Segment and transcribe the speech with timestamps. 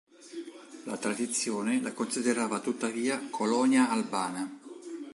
[0.85, 4.49] La tradizione la considerava tuttavia colonia albana.